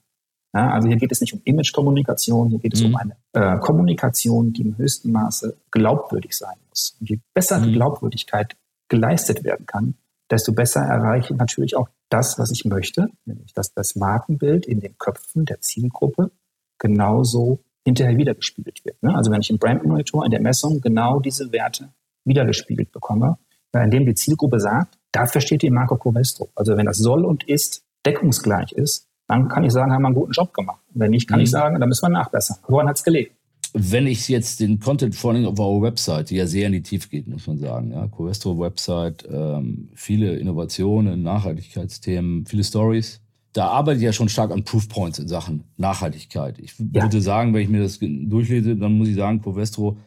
[0.56, 2.88] Ja, also hier geht es nicht um Image-Kommunikation, hier geht es mhm.
[2.88, 6.98] um eine äh, Kommunikation, die im höchsten Maße glaubwürdig sein muss.
[7.00, 7.66] Und je besser mhm.
[7.66, 8.56] die Glaubwürdigkeit
[8.88, 9.94] geleistet werden kann,
[10.32, 14.80] desto besser erreiche ich natürlich auch das, was ich möchte, nämlich dass das Markenbild in
[14.80, 16.32] den Köpfen der Zielgruppe
[16.80, 19.02] genauso hinterher wiedergespiegelt wird.
[19.02, 19.16] Ne?
[19.16, 21.90] Also wenn ich im Brand Monitor in der Messung genau diese Werte
[22.26, 23.38] wiedergespiegelt bekomme,
[23.74, 26.50] in dem die Zielgruppe sagt, dafür steht die Marke Covestro.
[26.56, 30.16] Also wenn das soll und ist deckungsgleich ist, dann kann ich sagen, haben wir einen
[30.16, 30.82] guten Job gemacht.
[30.94, 31.44] wenn nicht, kann mhm.
[31.44, 32.58] ich sagen, dann müssen wir nachbessern.
[32.68, 33.32] Woran hat es gelegen?
[33.74, 36.82] Wenn ich jetzt den Content vor allem auf eurer Website, die ja sehr in die
[36.82, 43.22] Tiefe geht, muss man sagen, ja, Covestro Website, ähm, viele Innovationen, Nachhaltigkeitsthemen, viele Stories.
[43.56, 46.60] Da arbeitet ja schon stark an Proofpoints in Sachen Nachhaltigkeit.
[46.60, 47.04] Ich ja.
[47.04, 49.98] würde sagen, wenn ich mir das durchlese, dann muss ich sagen, Covestro,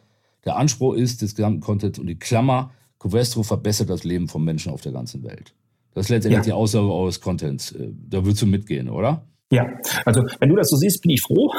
[0.45, 4.71] der Anspruch ist des gesamten Contents und die Klammer Covestro verbessert das Leben von Menschen
[4.71, 5.55] auf der ganzen Welt.
[5.95, 6.43] Das ist letztendlich ja.
[6.43, 7.71] die Aussage eures Contents.
[7.71, 9.23] Äh, da würdest du mitgehen, oder?
[9.51, 9.65] Ja,
[10.05, 11.51] also wenn du das so siehst, bin ich froh.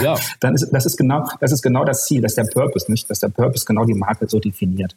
[0.00, 0.16] ja.
[0.40, 3.18] Dann ist das ist genau das ist genau das Ziel, dass der Purpose nicht, dass
[3.18, 4.96] der Purpose genau die Marke so definiert,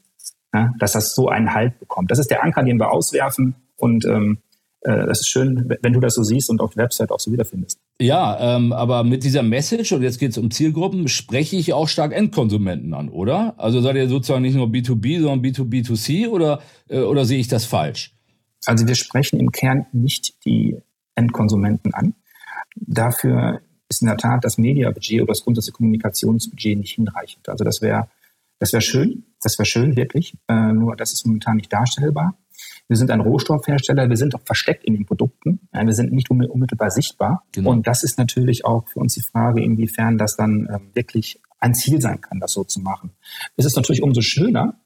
[0.54, 0.72] ja?
[0.78, 2.12] dass das so einen Halt bekommt.
[2.12, 4.45] Das ist der Anker, den wir auswerfen und ähm, äh,
[4.86, 7.80] das ist schön, wenn du das so siehst und auf der Website auch so wiederfindest.
[8.00, 11.88] Ja, ähm, aber mit dieser Message, und jetzt geht es um Zielgruppen, spreche ich auch
[11.88, 13.56] stark Endkonsumenten an, oder?
[13.58, 17.66] Also seid ihr sozusagen nicht nur B2B, sondern B2B2C oder, äh, oder sehe ich das
[17.66, 18.14] falsch?
[18.66, 20.78] Also wir sprechen im Kern nicht die
[21.16, 22.14] Endkonsumenten an.
[22.76, 27.48] Dafür ist in der Tat das Mediabudget oder das grundsätzliche Kommunikationsbudget nicht hinreichend.
[27.50, 28.08] Also das wäre
[28.60, 32.38] das wäre schön, das wäre schön wirklich, äh, nur das ist momentan nicht darstellbar.
[32.88, 36.92] Wir sind ein Rohstoffhersteller, wir sind auch versteckt in den Produkten, wir sind nicht unmittelbar
[36.92, 37.44] sichtbar.
[37.52, 37.72] Genau.
[37.72, 41.74] Und das ist natürlich auch für uns die Frage, inwiefern das dann ähm, wirklich ein
[41.74, 43.12] Ziel sein kann, das so zu machen.
[43.58, 44.80] Es ist natürlich umso schöner,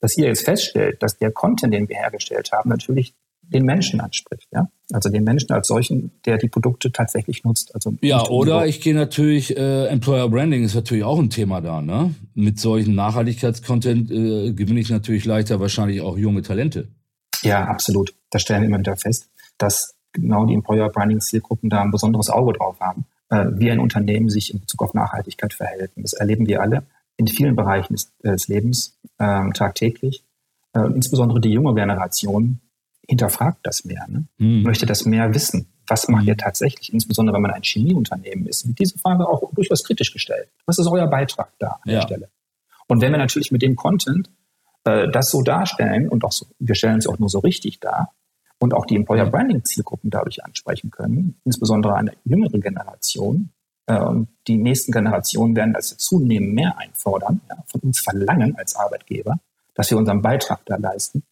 [0.00, 4.48] dass ihr jetzt feststellt, dass der Content, den wir hergestellt haben, natürlich den Menschen anspricht,
[4.52, 4.68] ja.
[4.92, 7.74] Also den Menschen als solchen, der die Produkte tatsächlich nutzt.
[7.74, 11.80] Also ja, oder ich gehe natürlich, äh, Employer Branding ist natürlich auch ein Thema da,
[11.80, 12.14] ne?
[12.34, 16.88] Mit solchen Nachhaltigkeitscontent äh, gewinne ich natürlich leichter wahrscheinlich auch junge Talente.
[17.42, 18.14] Ja, absolut.
[18.30, 22.30] Da stellen wir immer wieder fest, dass genau die Employer Branding Zielgruppen da ein besonderes
[22.30, 25.92] Auge drauf haben, äh, wie ein Unternehmen sich in Bezug auf Nachhaltigkeit verhält.
[25.96, 26.84] Und das erleben wir alle
[27.16, 30.24] in vielen Bereichen des, des Lebens äh, tagtäglich.
[30.72, 32.60] Äh, insbesondere die junge Generation
[33.08, 34.24] hinterfragt das mehr, ne?
[34.36, 34.62] hm.
[34.62, 35.66] möchte das mehr wissen.
[35.86, 39.82] Was macht ihr tatsächlich, insbesondere wenn man ein Chemieunternehmen ist, wird diese Frage auch durchaus
[39.82, 40.48] kritisch gestellt.
[40.66, 41.94] Was ist euer Beitrag da an ja.
[41.94, 42.28] der Stelle?
[42.86, 44.30] Und wenn wir natürlich mit dem Content
[44.88, 48.12] äh, das so darstellen und auch so, wir stellen es auch nur so richtig dar
[48.58, 53.50] und auch die Employer Branding Zielgruppen dadurch ansprechen können, insbesondere eine jüngere Generation.
[53.86, 58.74] Äh, und die nächsten Generationen werden das zunehmend mehr einfordern, ja, von uns verlangen als
[58.76, 59.38] Arbeitgeber,
[59.74, 61.22] dass wir unseren Beitrag da leisten,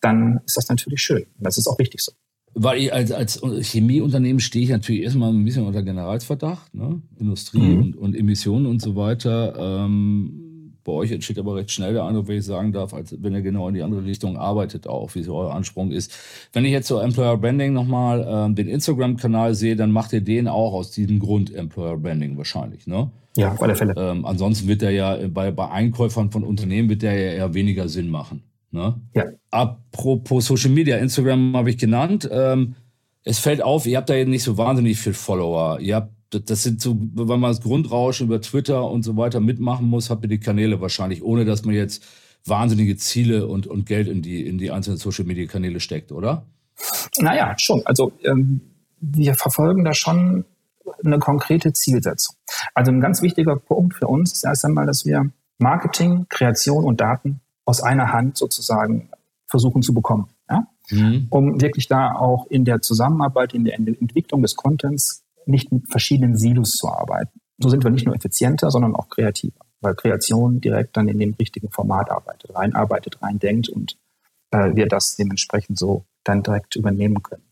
[0.00, 1.22] dann ist das natürlich schön.
[1.38, 2.12] Und das ist auch richtig so.
[2.58, 7.02] Weil ich als, als Chemieunternehmen stehe ich natürlich erstmal ein bisschen unter Generalsverdacht, ne?
[7.18, 7.82] Industrie mhm.
[7.82, 9.54] und, und Emissionen und so weiter.
[9.58, 10.45] Ähm,
[10.86, 13.42] bei euch entsteht aber recht schnell der Eindruck, wenn ich sagen darf, als wenn ihr
[13.42, 16.16] genau in die andere Richtung arbeitet, auch wie so euer Ansprung ist.
[16.52, 20.48] Wenn ich jetzt so Employer Branding nochmal ähm, den Instagram-Kanal sehe, dann macht ihr den
[20.48, 23.10] auch aus diesem Grund Employer Branding wahrscheinlich, ne?
[23.36, 23.94] Ja, auf alle Fälle.
[23.98, 27.88] Ähm, ansonsten wird der ja bei, bei Einkäufern von Unternehmen wird der ja eher weniger
[27.88, 28.42] Sinn machen.
[28.70, 28.94] Ne?
[29.14, 29.24] Ja.
[29.50, 32.28] Apropos Social Media, Instagram habe ich genannt.
[32.32, 32.74] Ähm,
[33.24, 35.80] es fällt auf, ihr habt da jetzt nicht so wahnsinnig viel Follower.
[35.80, 39.88] Ihr habt das sind so, wenn man das Grundrauschen über Twitter und so weiter mitmachen
[39.88, 42.04] muss, habt ihr die Kanäle wahrscheinlich, ohne dass man jetzt
[42.44, 46.46] wahnsinnige Ziele und, und Geld in die, in die einzelnen Social Media Kanäle steckt, oder?
[47.18, 47.82] Naja, schon.
[47.84, 48.60] Also ähm,
[49.00, 50.44] wir verfolgen da schon
[51.04, 52.36] eine konkrete Zielsetzung.
[52.74, 57.00] Also ein ganz wichtiger Punkt für uns ist erst einmal, dass wir Marketing, Kreation und
[57.00, 59.10] Daten aus einer Hand sozusagen
[59.46, 60.28] versuchen zu bekommen.
[60.48, 60.66] Ja?
[60.90, 61.26] Mhm.
[61.30, 66.36] Um wirklich da auch in der Zusammenarbeit, in der Entwicklung des Contents nicht mit verschiedenen
[66.36, 67.40] Silos zu arbeiten.
[67.58, 71.34] So sind wir nicht nur effizienter, sondern auch kreativer, weil Kreation direkt dann in dem
[71.34, 73.96] richtigen Format arbeitet, reinarbeitet, reindenkt und
[74.50, 77.44] äh, wir das dementsprechend so dann direkt übernehmen können.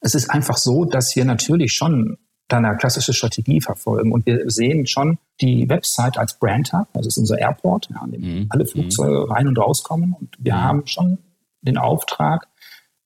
[0.00, 2.18] Es ist einfach so, dass wir natürlich schon
[2.48, 7.06] dann eine klassische Strategie verfolgen und wir sehen schon die Website als Brand Hub, das
[7.06, 8.46] ist unser Airport, ja, an dem mhm.
[8.50, 9.32] alle Flugzeuge mhm.
[9.32, 10.62] rein und rauskommen und wir mhm.
[10.62, 11.18] haben schon
[11.62, 12.46] den Auftrag,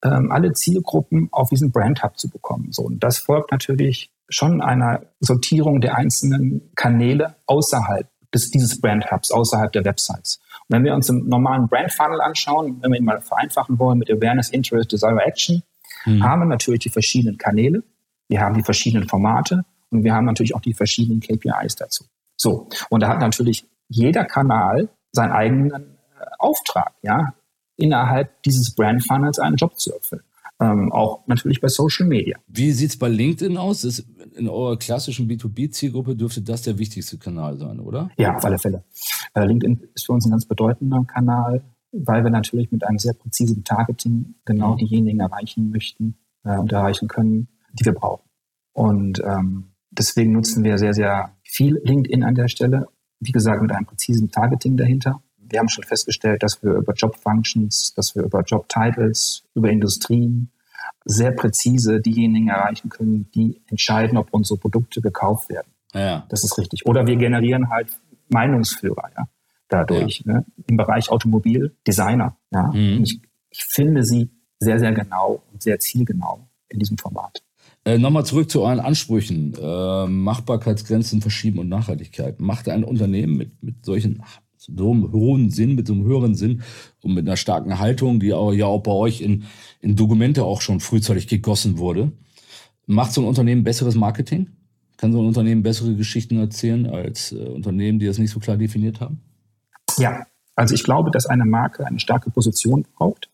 [0.02, 2.68] ähm, alle Zielgruppen auf diesen Brand Hub zu bekommen.
[2.72, 9.10] So, und das folgt natürlich schon einer Sortierung der einzelnen Kanäle außerhalb des, dieses Brand
[9.10, 10.40] Hubs, außerhalb der Websites.
[10.68, 13.98] Und wenn wir uns im normalen Brand Funnel anschauen, wenn wir ihn mal vereinfachen wollen
[13.98, 15.62] mit Awareness, Interest, Desire, Action,
[16.06, 16.22] mhm.
[16.22, 17.82] haben wir natürlich die verschiedenen Kanäle,
[18.28, 22.04] wir haben die verschiedenen Formate und wir haben natürlich auch die verschiedenen KPIs dazu.
[22.36, 22.68] So.
[22.88, 27.34] Und da hat natürlich jeder Kanal seinen eigenen äh, Auftrag, ja,
[27.76, 30.22] innerhalb dieses Brand Funnels einen Job zu erfüllen
[30.60, 32.38] ähm, auch natürlich bei Social Media.
[32.46, 33.84] Wie sieht es bei LinkedIn aus?
[33.84, 38.10] Ist in eurer klassischen B2B-Zielgruppe dürfte das der wichtigste Kanal sein, oder?
[38.18, 38.84] Ja, auf alle Fälle.
[39.34, 43.14] Äh, LinkedIn ist für uns ein ganz bedeutender Kanal, weil wir natürlich mit einem sehr
[43.14, 44.78] präzisen Targeting genau mhm.
[44.78, 48.28] diejenigen erreichen möchten äh, und erreichen können, die wir brauchen.
[48.72, 52.88] Und ähm, deswegen nutzen wir sehr, sehr viel LinkedIn an der Stelle.
[53.18, 57.16] Wie gesagt, mit einem präzisen Targeting dahinter wir haben schon festgestellt, dass wir über Job
[57.16, 60.50] Functions, dass wir über Job Titles, über Industrien
[61.04, 65.72] sehr präzise diejenigen erreichen können, die entscheiden, ob unsere Produkte gekauft werden.
[65.94, 66.26] Ja.
[66.28, 66.86] Das ist richtig.
[66.86, 69.28] Oder wir generieren halt Meinungsführer, ja,
[69.68, 70.22] dadurch.
[70.24, 70.34] Ja.
[70.34, 70.46] Ne?
[70.66, 72.36] Im Bereich Automobil, Designer.
[72.52, 72.68] Ja.
[72.68, 73.02] Mhm.
[73.02, 77.42] Ich, ich finde sie sehr, sehr genau und sehr zielgenau in diesem Format.
[77.84, 79.54] Äh, Nochmal zurück zu euren Ansprüchen.
[79.54, 82.40] Äh, Machbarkeitsgrenzen verschieben und Nachhaltigkeit.
[82.40, 84.22] Macht ein Unternehmen mit, mit solchen
[84.60, 86.62] so einem hohen Sinn, mit so einem höheren Sinn
[87.02, 89.44] und mit einer starken Haltung, die auch, ja auch bei euch in,
[89.80, 92.12] in Dokumente auch schon frühzeitig gegossen wurde.
[92.86, 94.50] Macht so ein Unternehmen besseres Marketing?
[94.98, 98.58] Kann so ein Unternehmen bessere Geschichten erzählen als äh, Unternehmen, die das nicht so klar
[98.58, 99.20] definiert haben?
[99.96, 103.30] Ja, also ich glaube, dass eine Marke eine starke Position braucht,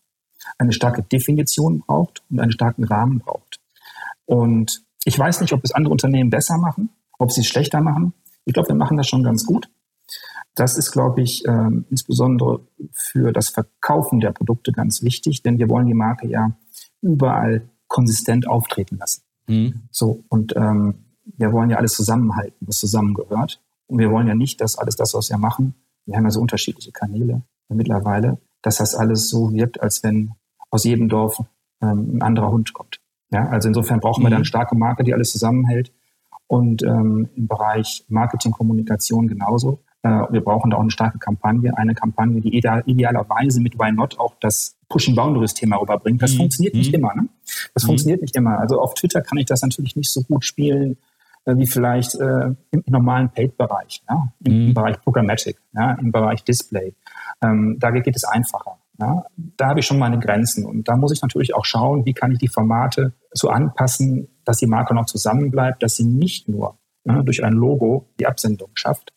[0.57, 3.59] eine starke Definition braucht und einen starken Rahmen braucht.
[4.25, 8.13] Und ich weiß nicht, ob es andere Unternehmen besser machen, ob sie es schlechter machen.
[8.45, 9.69] Ich glaube, wir machen das schon ganz gut.
[10.57, 15.69] Das ist, glaube ich, äh, insbesondere für das Verkaufen der Produkte ganz wichtig, denn wir
[15.69, 16.57] wollen die Marke ja
[16.99, 19.21] überall konsistent auftreten lassen.
[19.47, 19.83] Mhm.
[19.91, 23.61] So, und ähm, wir wollen ja alles zusammenhalten, was zusammengehört.
[23.85, 25.75] Und wir wollen ja nicht, dass alles das, was wir machen,
[26.07, 30.31] wir haben ja so unterschiedliche Kanäle mittlerweile, dass das alles so wirkt, als wenn
[30.71, 31.39] aus jedem Dorf
[31.81, 32.99] ähm, ein anderer Hund kommt.
[33.29, 34.31] Ja, also insofern brauchen wir mhm.
[34.31, 35.93] dann eine starke Marke, die alles zusammenhält.
[36.47, 39.83] Und ähm, im Bereich Marketing, Kommunikation genauso.
[40.07, 43.91] Äh, wir brauchen da auch eine starke Kampagne, eine Kampagne, die ideal, idealerweise mit Why
[43.91, 46.21] Not auch das Pushing Boundaries Thema rüberbringt.
[46.21, 46.37] Das mhm.
[46.37, 46.99] funktioniert nicht mhm.
[46.99, 47.15] immer.
[47.15, 47.27] Ne?
[47.73, 47.87] Das mhm.
[47.87, 48.59] funktioniert nicht immer.
[48.59, 50.97] Also auf Twitter kann ich das natürlich nicht so gut spielen
[51.45, 54.29] äh, wie vielleicht äh, im normalen Paid-Bereich, ja?
[54.43, 54.73] Im, mhm.
[54.73, 55.93] Bereich Programmatic, ja?
[55.93, 56.93] im Bereich Display.
[57.41, 58.77] Ähm, da geht es einfacher.
[58.99, 60.65] Ja, da habe ich schon meine Grenzen.
[60.65, 64.57] Und da muss ich natürlich auch schauen, wie kann ich die Formate so anpassen, dass
[64.57, 69.13] die Marke noch zusammenbleibt, dass sie nicht nur ja, durch ein Logo die Absendung schafft.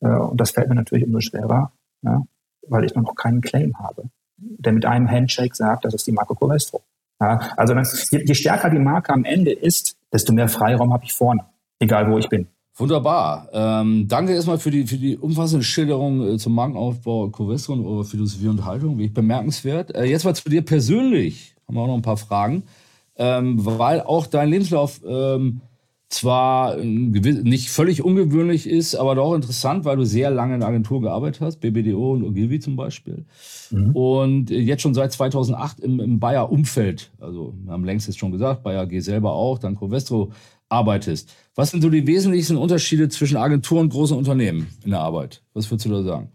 [0.00, 2.22] Äh, und das fällt mir natürlich umso schwerer, ja,
[2.68, 4.04] weil ich noch keinen Claim habe,
[4.36, 6.82] der mit einem Handshake sagt, das ist die Marke Covestro.
[7.20, 11.12] Ja, also je, je stärker die Marke am Ende ist, desto mehr Freiraum habe ich
[11.12, 11.44] vorne,
[11.78, 12.48] egal wo ich bin.
[12.76, 13.48] Wunderbar.
[13.52, 18.04] Ähm, danke erstmal für die, für die umfassende Schilderung äh, zum Markenaufbau Covestro und eure
[18.04, 18.98] Philosophie und Haltung.
[18.98, 19.94] Wie bemerkenswert.
[19.94, 21.54] Äh, jetzt mal zu dir persönlich.
[21.68, 22.64] Haben wir auch noch ein paar Fragen.
[23.16, 25.60] Ähm, weil auch dein Lebenslauf ähm,
[26.14, 31.00] zwar nicht völlig ungewöhnlich ist, aber doch interessant, weil du sehr lange in der Agentur
[31.00, 33.24] gearbeitet hast, BBDO und Ogilvy zum Beispiel.
[33.70, 33.90] Mhm.
[33.94, 38.62] Und jetzt schon seit 2008 im, im Bayer-Umfeld, also wir haben längst jetzt schon gesagt,
[38.62, 40.32] Bayer G selber auch, dann Covestro
[40.68, 41.32] arbeitest.
[41.54, 45.42] Was sind so die wesentlichsten Unterschiede zwischen Agentur und großen Unternehmen in der Arbeit?
[45.52, 46.32] Was würdest du da sagen?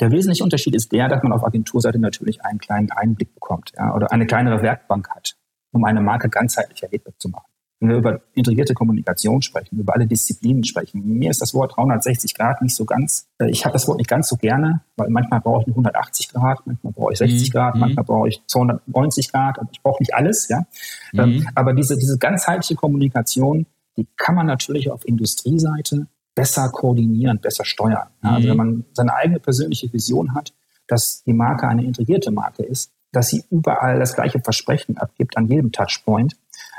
[0.00, 3.94] Der wesentliche Unterschied ist der, dass man auf Agenturseite natürlich einen kleinen Einblick bekommt ja,
[3.94, 5.36] oder eine kleinere Werkbank hat,
[5.72, 7.47] um eine Marke ganzheitlich erlebbar zu machen
[7.80, 11.04] wenn wir über integrierte Kommunikation sprechen, über alle Disziplinen sprechen.
[11.04, 14.10] Mir ist das Wort 360 Grad nicht so ganz, äh, ich habe das Wort nicht
[14.10, 17.52] ganz so gerne, weil manchmal brauche ich 180 Grad, manchmal brauche ich 60 mhm.
[17.52, 17.80] Grad, mhm.
[17.80, 20.66] manchmal brauche ich 290 Grad, also ich brauche nicht alles, ja.
[21.14, 21.48] Ähm, mhm.
[21.54, 28.08] Aber diese, diese ganzheitliche Kommunikation, die kann man natürlich auf Industrieseite besser koordinieren, besser steuern.
[28.22, 28.50] Also mhm.
[28.50, 30.52] wenn man seine eigene persönliche Vision hat,
[30.86, 35.46] dass die Marke eine integrierte Marke ist, dass sie überall das gleiche Versprechen abgibt an
[35.46, 36.36] jedem Touchpoint,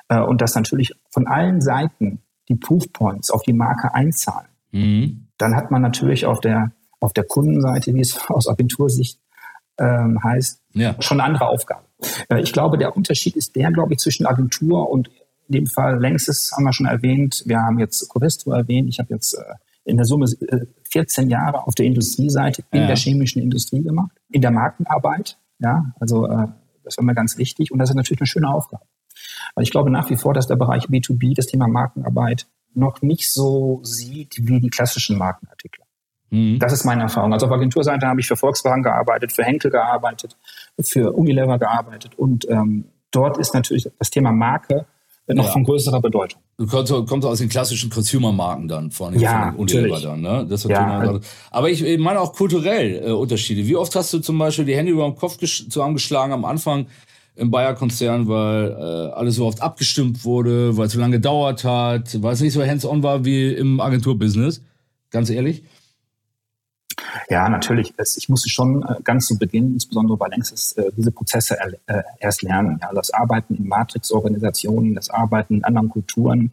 [0.10, 2.20] äh, und dass natürlich von allen Seiten
[2.50, 5.28] die Proofpoints auf die Marke einzahlen, mhm.
[5.38, 9.20] dann hat man natürlich auf der, auf der Kundenseite, wie es aus Agentursicht
[9.78, 10.96] ähm, heißt, ja.
[11.00, 11.86] schon eine andere Aufgabe.
[12.30, 15.10] Äh, ich glaube, der Unterschied ist der, glaube ich, zwischen Agentur und
[15.48, 17.44] in dem Fall längstes haben wir schon erwähnt.
[17.46, 18.88] Wir haben jetzt Covestro erwähnt.
[18.90, 19.44] Ich habe jetzt äh,
[19.84, 20.28] in der Summe
[20.92, 22.88] 14 äh, Jahre auf der Industrieseite in ja.
[22.88, 25.38] der chemischen Industrie gemacht, in der Markenarbeit.
[25.60, 26.48] Ja, also äh,
[26.84, 28.84] das war mir ganz wichtig und das ist natürlich eine schöne Aufgabe.
[29.56, 33.32] Weil ich glaube nach wie vor, dass der Bereich B2B das Thema Markenarbeit noch nicht
[33.32, 35.86] so sieht wie die klassischen Markenartikler.
[36.30, 36.60] Mhm.
[36.60, 37.34] Das ist meine Erfahrung.
[37.34, 40.38] Also auf Agenturseite habe ich für Volkswagen gearbeitet, für Henkel gearbeitet,
[40.80, 44.86] für Unilever gearbeitet und ähm, dort ist natürlich das Thema Marke
[45.36, 45.52] noch ja.
[45.52, 46.42] von größerer Bedeutung.
[46.58, 50.46] Du kommst, kommst aus den klassischen Consumer-Marken dann, vor allem ja, von Unilever dann, ne?
[50.50, 51.20] Das ja, also,
[51.52, 53.66] aber ich, ich meine auch kulturell äh, Unterschiede.
[53.68, 56.88] Wie oft hast du zum Beispiel die Hände über den Kopf zusammengeschlagen am Anfang
[57.40, 62.22] im Bayer-Konzern, weil äh, alles so oft abgestimmt wurde, weil es so lange gedauert hat,
[62.22, 64.62] weil es nicht so hands-on war wie im Agenturbusiness.
[65.10, 65.64] Ganz ehrlich.
[67.30, 67.94] Ja, natürlich.
[68.18, 72.42] Ich musste schon äh, ganz zu Beginn, insbesondere bei Längstes, äh, diese Prozesse äh, erst
[72.42, 72.80] lernen.
[72.94, 76.52] Das Arbeiten in Matrix-Organisationen, das Arbeiten in anderen Kulturen,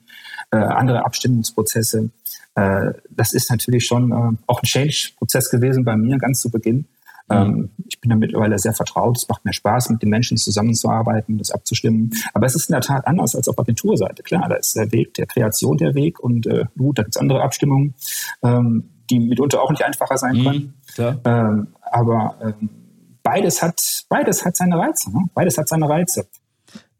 [0.51, 2.11] andere Abstimmungsprozesse.
[2.55, 6.87] Das ist natürlich schon auch ein Change-Prozess gewesen bei mir ganz zu Beginn.
[7.29, 7.37] Mhm.
[7.37, 9.17] Ähm, ich bin da mittlerweile sehr vertraut.
[9.17, 12.11] Es macht mir Spaß, mit den Menschen zusammenzuarbeiten, das abzustimmen.
[12.35, 14.23] Aber es ist in der Tat anders als auf Agenturseite.
[14.23, 17.21] Klar, da ist der Weg der Kreation der Weg und äh, gut, da gibt es
[17.21, 17.95] andere Abstimmungen,
[18.43, 20.75] ähm, die mitunter auch nicht einfacher sein mhm, können.
[21.25, 22.71] Ähm, aber ähm,
[23.23, 25.11] beides hat beides hat seine Reize.
[25.11, 25.29] Ne?
[25.35, 26.27] Beides hat seine Reize.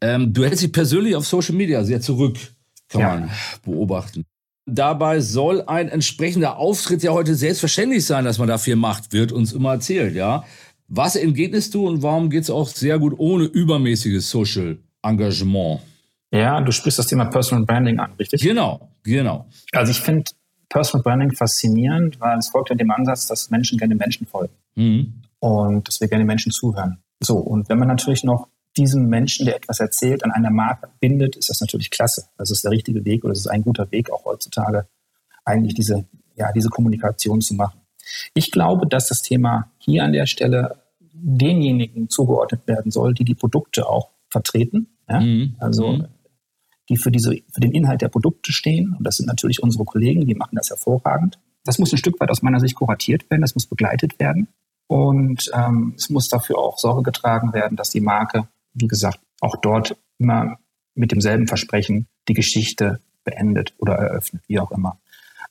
[0.01, 2.37] Ähm, du hältst dich persönlich auf Social Media sehr zurück,
[2.89, 3.09] kann ja.
[3.15, 3.31] man
[3.65, 4.27] beobachten.
[4.69, 9.31] Dabei soll ein entsprechender Auftritt ja heute selbstverständlich sein, dass man da viel macht, wird
[9.31, 10.45] uns immer erzählt, ja.
[10.89, 15.81] Was entgegnest du und warum geht es auch sehr gut ohne übermäßiges Social Engagement?
[16.33, 18.43] Ja, du sprichst das Thema Personal Branding an, richtig?
[18.43, 19.47] Genau, genau.
[19.73, 20.25] Also ich finde,
[20.69, 24.53] Personal Branding faszinierend, weil es folgt ja dem Ansatz, dass Menschen gerne Menschen folgen.
[24.75, 25.23] Mhm.
[25.39, 26.99] Und dass wir gerne Menschen zuhören.
[27.21, 31.37] So, und wenn man natürlich noch diesen Menschen, der etwas erzählt, an einer Marke bindet,
[31.37, 32.29] ist das natürlich klasse.
[32.37, 34.87] Das ist der richtige Weg oder es ist ein guter Weg, auch heutzutage
[35.45, 37.81] eigentlich diese, ja, diese Kommunikation zu machen.
[38.35, 43.35] Ich glaube, dass das Thema hier an der Stelle denjenigen zugeordnet werden soll, die die
[43.35, 44.99] Produkte auch vertreten.
[45.09, 45.21] Ja?
[45.21, 45.57] Mhm.
[45.59, 46.09] Also mhm.
[46.89, 48.95] die für, diese, für den Inhalt der Produkte stehen.
[48.97, 51.39] Und das sind natürlich unsere Kollegen, die machen das hervorragend.
[51.65, 54.49] Das muss ein Stück weit aus meiner Sicht kuratiert werden, das muss begleitet werden.
[54.87, 59.57] Und ähm, es muss dafür auch Sorge getragen werden, dass die Marke, wie gesagt, auch
[59.57, 60.59] dort immer
[60.95, 64.99] mit demselben Versprechen die Geschichte beendet oder eröffnet, wie auch immer.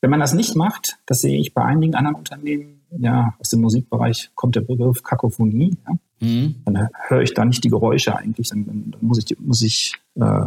[0.00, 3.60] Wenn man das nicht macht, das sehe ich bei einigen anderen Unternehmen, ja, aus dem
[3.60, 5.76] Musikbereich kommt der Begriff Kakophonie.
[5.86, 5.98] Ja?
[6.20, 6.56] Mhm.
[6.64, 10.46] Dann höre ich da nicht die Geräusche eigentlich, dann, dann muss ich, muss ich äh,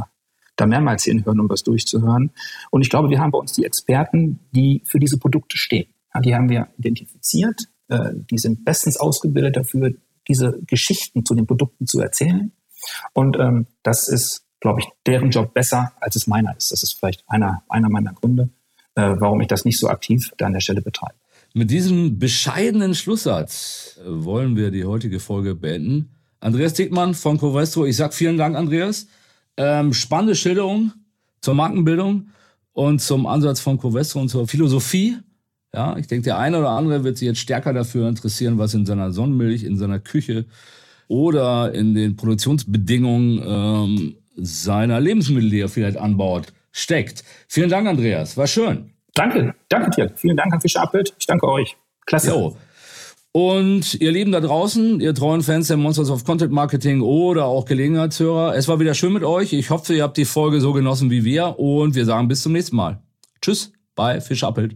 [0.56, 2.32] da mehrmals hinhören, um was durchzuhören.
[2.72, 5.88] Und ich glaube, wir haben bei uns die Experten, die für diese Produkte stehen.
[6.14, 9.94] Ja, die haben wir identifiziert, äh, die sind bestens ausgebildet dafür,
[10.28, 12.52] diese Geschichten zu den Produkten zu erzählen.
[13.14, 16.72] Und ähm, das ist, glaube ich, deren Job besser, als es meiner ist.
[16.72, 18.50] Das ist vielleicht einer, einer meiner Gründe,
[18.96, 21.16] äh, warum ich das nicht so aktiv da an der Stelle betreibe.
[21.54, 26.10] Mit diesem bescheidenen Schlusssatz äh, wollen wir die heutige Folge beenden.
[26.40, 29.08] Andreas Dickmann von Covestro, ich sag vielen Dank, Andreas.
[29.58, 30.94] Ähm, spannende Schilderung
[31.42, 32.30] zur Markenbildung
[32.74, 35.18] und zum Ansatz von Covestro und zur Philosophie.
[35.74, 38.86] Ja, ich denke, der eine oder andere wird sich jetzt stärker dafür interessieren, was in
[38.86, 40.46] seiner Sonnenmilch, in seiner Küche
[41.10, 47.26] oder in den Produktionsbedingungen ähm, seiner Lebensmittel, die er vielleicht anbaut, steckt.
[47.50, 48.38] Vielen Dank, Andreas.
[48.38, 48.92] War schön.
[49.14, 50.12] Danke, danke dir.
[50.16, 51.14] Vielen Dank an Fischer Appelt.
[51.20, 51.76] Ich danke euch.
[52.06, 52.30] Klasse.
[52.30, 52.56] Jo.
[53.32, 57.66] Und ihr Lieben da draußen, ihr treuen Fans der Monsters of Content Marketing oder auch
[57.66, 59.54] Gelegenheitshörer, es war wieder schön mit euch.
[59.54, 62.54] Ich hoffe, ihr habt die Folge so genossen wie wir und wir sagen bis zum
[62.54, 63.02] nächsten Mal.
[63.42, 64.76] Tschüss bei Fisch Appelt.